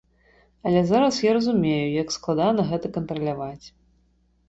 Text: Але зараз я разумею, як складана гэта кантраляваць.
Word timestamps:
Але 0.69 0.81
зараз 0.91 1.19
я 1.27 1.35
разумею, 1.39 1.85
як 2.01 2.17
складана 2.17 2.69
гэта 2.73 2.87
кантраляваць. 2.99 3.65